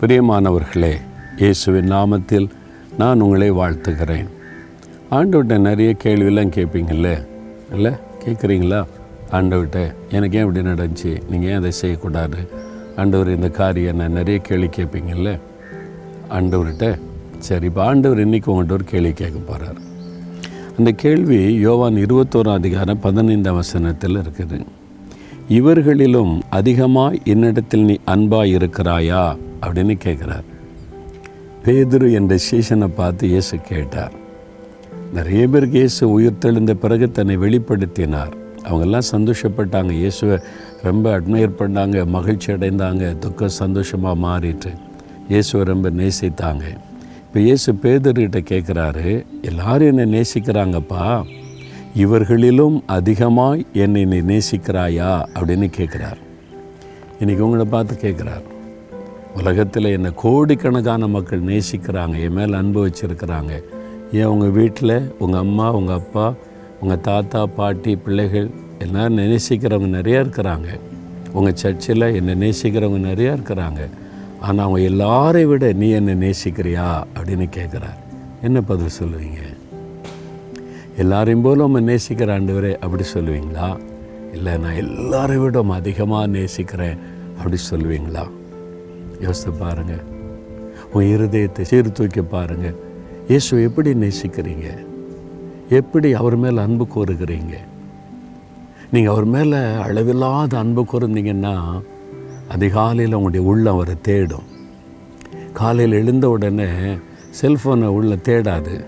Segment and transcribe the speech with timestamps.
[0.00, 0.92] பிரியமானவர்களே
[1.36, 2.50] இயேசுவின் நாமத்தில்
[2.98, 4.28] நான் உங்களை வாழ்த்துகிறேன்.
[5.10, 7.26] ஆண்டவர்கிட்ட நிறைய கேள்வியெல்லாம் கேட்பீங்கல்ல?
[7.74, 7.92] இல்லை
[8.24, 8.84] கேட்குறீங்களா?
[9.30, 11.22] ஆண்டவர்கிட்ட எனக்கு ஏன் இப்படி நடந்துச்சு?
[11.30, 12.48] நீங்கள் ஏன் அதை செய்யக்கூடாது?
[12.96, 15.40] ஆண்டவர் இந்த காரியம் நான் நிறைய கேள்வி கேட்பீங்கல்ல?
[16.30, 16.98] ஆண்டவர்கிட்ட
[17.38, 19.76] சரி இப்போ ஆண்டவர் இன்றைக்கி உங்கள்கிட்ட ஒரு கேள்வி கேட்க போகிறார்
[20.78, 24.66] அந்த கேள்வி யோவான் இருபத்தோராம் அதிகாரம் பதினைந்தாம் வசனத்தில் இருக்குது.
[25.58, 29.36] இவர்களிலும் அதிகமாக என்னிடத்தில் நீ அன்பாக இருக்கிறாயா?
[29.60, 30.46] அப்படின்னு கேட்குறார்.
[31.64, 34.12] பேதுரு என்ற சீசனை பார்த்து இயேசு கேட்டார்.
[35.14, 38.32] நிறைய பேருக்கு இயேசு உயிர் தெழுந்த பிறகு தன்னை வெளிப்படுத்தினார்.
[38.64, 39.90] அவங்கெல்லாம் சந்தோஷப்பட்டாங்க.
[39.90, 40.38] இயேசுவை
[40.82, 44.72] ரொம்ப அட்மையர் பண்ணாங்க மகிழ்ச்சி அடைந்தாங்க துக்கம் சந்தோஷமாக மாறிட்டு
[45.28, 46.64] இயேசுவை ரொம்ப நேசித்தாங்க.
[47.26, 51.24] இப்போ இயேசு பேதர்கிட்ட கேட்குறாரு எல்லாரும் என்னை நேசிக்கிறாங்கப்பா.
[51.94, 55.24] இவர்களிலும் அதிகமாக என்னை நீ நேசிக்கிறாயா?
[55.34, 56.16] அப்படின்னு கேட்குறார்.
[57.20, 58.42] இன்றைக்கி உங்களை பார்த்து கேட்குறார்.
[59.36, 63.62] உலகத்தில் என்னை கோடிக்கணக்கான மக்கள் நேசிக்கிறாங்க என் மேலே அன்பு வச்சுருக்கிறாங்க.
[64.12, 66.34] ஏன் உங்கள் வீட்டில் உங்கள் அம்மா உங்கள் அப்பா
[66.80, 70.80] உங்கள் தாத்தா பாட்டி பிள்ளைகள் எல்லோரும் நேசிக்கிறவங்க நிறையா இருக்கிறாங்க.
[71.32, 73.88] உங்கள் சர்ச்சில் என்னை நேசிக்கிறவங்க நிறையா இருக்கிறாங்க.
[74.40, 77.04] ஆனால் அவங்க எல்லாரையும் விட நீ என்னை நேசிக்கிறியா?
[77.14, 77.98] அப்படின்னு கேட்குறார்.
[78.42, 79.59] என்ன பதில் சொல்லுவீங்க?
[80.96, 83.80] எல்லாரையும் போல நம்ம நேசிக்கிற ஆண்டவரே அப்படி சொல்லுவீங்களா?
[84.32, 86.98] இல்லை நான் எல்லாரை விட அதிகமாக நேசிக்கிறேன்
[87.36, 88.30] அப்படி சொல்லுவீங்களா?
[89.20, 90.04] யோசித்து பாருங்கள்
[90.92, 92.74] உன் இருதயத்தை சீர்தூக்கி பாருங்கள்
[93.28, 94.86] இயேசு எப்படி நேசிக்கிறீங்க?
[95.68, 97.56] எப்படி அவர் மேலே அன்பு கோருகிறீங்க?
[98.90, 101.82] நீங்கள் அவர் மேலே அளவில்லாத அன்பு கூர்ந்தீங்கன்னா
[102.48, 104.48] அதிகாலையில் உங்களுடைய உள்ளம் அவரை தேடும்.
[105.52, 106.68] காலையில் எழுந்த உடனே
[107.40, 108.84] செல்ஃபோனை உள்ள தேடாது.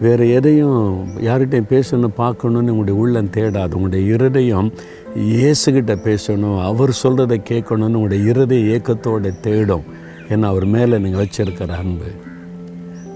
[0.00, 3.72] வேறு எதையும் யார்கிட்டையும் பேசணும் பார்க்கணுன்னு உங்களுடைய உள்ளம் தேடாது.
[3.72, 4.72] உங்களுடைய இருதயம்
[5.16, 9.82] இயேசுகிட்ட பேசணும் அவர் சொல்கிறத கேட்கணுன்னு உங்களுடைய இருதய இயக்கத்தோடு தேடும்.
[10.28, 12.10] ஏன்னா அவர் மேலே நீங்கள் வச்சுருக்கிற அன்பு.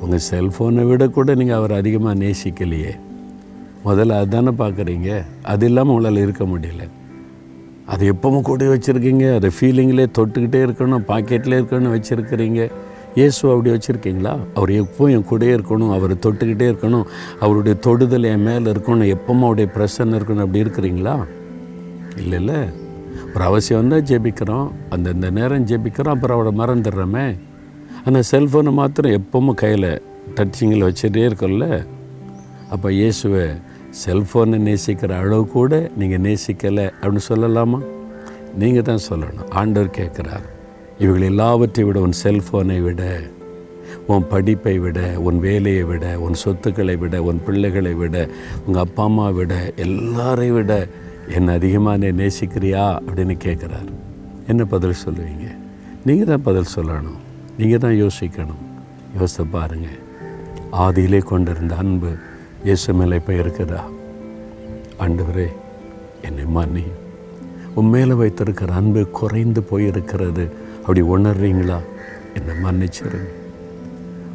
[0.00, 2.92] உங்கள் செல்ஃபோனை விட கூட நீங்கள் அவர் அதிகமாக நேசிக்கலையே.
[3.84, 5.24] முதல்ல அதுதானே பார்க்குறீங்க?
[5.42, 6.88] அது இல்லாமல் உங்களால் இருக்க முடியல.
[7.86, 9.34] அது எப்பவும் கூட வச்சுருக்கீங்க.
[9.34, 12.70] அதை ஃபீலிங்லேயே தொட்டுக்கிட்டே இருக்கணும் பாக்கெட்லேயே இருக்கணும் வச்சுருக்கிறீங்க.
[13.14, 14.38] இயேசு அப்படி வச்சுருக்கீங்களா?
[14.54, 17.06] அவர் எப்போ என் கூடயே இருக்கணும் அவர் தொட்டுக்கிட்டே இருக்கணும்
[17.40, 21.26] அவருடைய தொடுதல் என் மேலே இருக்கணும் எப்பவும் அவருடைய பிரசன்னம் இருக்கணும் அப்படி இருக்கிறீங்களா?
[22.16, 22.72] இல்லைல்ல
[23.34, 24.72] ஒரு அவசியம் தான் ஜெபிக்கிறோம்.
[24.90, 27.38] அந்தந்த நேரம் ஜெபிக்கிறோம் அப்புறம் அவரை மறந்துடுறோமே.
[28.04, 30.02] ஆனால் செல்ஃபோனை மாத்திரம் எப்பவும் கையில்
[30.36, 31.86] டச்சிங்கில் வச்சுட்டே இருக்கோம்ல.
[32.70, 33.46] அப்போ இயேசுவை
[34.04, 37.80] செல்ஃபோனை நேசிக்கிற அளவு கூட நீங்கள் நேசிக்கலை அப்படின்னு சொல்லலாமா?
[38.54, 39.50] நீங்கள் தான் சொல்லணும்.
[39.50, 40.57] ஆண்டவர் கேட்குறாரு.
[41.02, 43.02] இவர்கள் எல்லாவற்றை விட உன் செல்ஃபோனை விட
[44.06, 48.16] உன் படிப்பை விட உன் வேலையை விட உன் சொத்துக்களை விட உன் பிள்ளைகளை விட
[48.66, 50.88] உங்கள் அப்பா அம்மா விட எல்லாரையும் விட
[51.36, 53.92] என்னை அதிகமாக நீ நேசிக்கிறியா அப்படின்னு கேட்குறாரு.
[54.46, 55.46] என்ன பதில் சொல்லுவீங்க?
[56.04, 57.18] நீங்கள் தான் பதில் சொல்லணும்.
[57.58, 58.62] நீங்கள் தான் யோசிக்கணும்.
[59.18, 59.98] யோசித்து பாருங்கள்
[60.84, 62.10] ஆதியிலே கொண்டிருந்த அன்பு
[62.64, 63.82] இயேசு மேலே இப்போ இருக்குதா
[64.98, 65.48] ஆண்டவரே
[66.22, 66.84] என்னை மன்னி
[67.74, 70.46] உன் மேலே வைத்திருக்கிற அன்பு குறைந்து போயிருக்கிறது.
[70.88, 71.80] அப்படி உணர்றீங்களா?
[72.34, 73.26] என்னை மன்னிச்சிருங்க.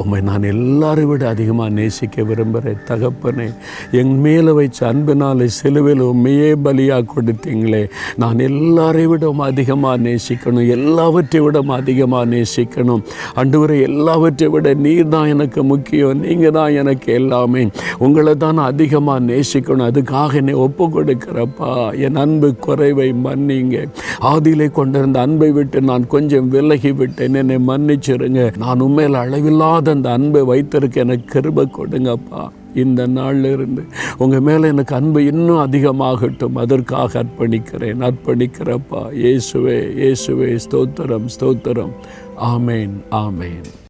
[0.00, 2.80] உண்மை நான் எல்லாரும் விட அதிகமாக நேசிக்க விரும்புகிறேன்.
[2.88, 3.46] தகப்பனே
[3.90, 7.82] என் மேலே வச்ச அன்பினாலே சிலுவையில் உண்மையே பலியாக கொடுத்தீங்களே.
[8.22, 10.68] நான் எல்லாரையும் விடவும் அதிகமாக நேசிக்கணும்.
[10.76, 13.02] எல்லாவற்றை விடவும் அதிகமாக நேசிக்கணும்.
[13.34, 16.20] அன்றுவரை எல்லாவற்றை விட நீர் தான் எனக்கு முக்கியம்.
[16.20, 17.62] நீங்கள் தான் எனக்கு எல்லாமே.
[17.98, 19.86] உங்களை தான் அதிகமாக நேசிக்கணும்.
[19.90, 21.72] அதுக்காக என்னை ஒப்பு கொடுக்குறப்பா.
[22.06, 23.86] என் அன்பு குறைவை மன்னிங்க.
[24.32, 28.42] ஆதியிலே கொண்டிருந்த அன்பை விட்டு நான் கொஞ்சம் விலகி விட்டேன் என்னை மன்னிச்சிருங்க.
[28.64, 32.48] நான் உண்மையில் அளவில்லாத அந்த அன்பை வைத்திருக்க எனக்கு கிருப கொடுங்கப்பா.
[32.74, 33.82] இந்த நாளில் இருந்து
[34.18, 36.54] உங்கள் மேலே எனக்கு அன்பு இன்னும் அதிகமாகட்டும்.
[36.54, 38.00] அதற்காக அர்ப்பணிக்கிறேன்.
[38.00, 39.02] அர்ப்பணிக்கிறப்பா.
[39.14, 41.92] இயேசுவே இயேசுவே ஸ்தோத்திரம் ஸ்தோத்திரம்.
[42.40, 43.84] ஆமேன் ஆமேன்.